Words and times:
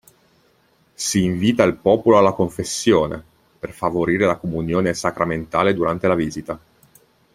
Si 0.95 1.23
invita 1.23 1.61
il 1.61 1.75
popolo 1.75 2.17
alla 2.17 2.31
confessione, 2.31 3.23
per 3.59 3.69
favorire 3.71 4.25
la 4.25 4.37
comunione 4.37 4.95
sacramentale 4.95 5.75
durante 5.75 6.07
la 6.07 6.15
visita. 6.15 6.59